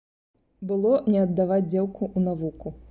Было 0.71 0.93
не 1.13 1.21
аддаваць 1.27 1.63
дзеўку 1.71 2.03
ў 2.17 2.29
навуку. 2.31 2.79